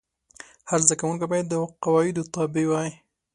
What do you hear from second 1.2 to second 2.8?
باید د قواعدو تابع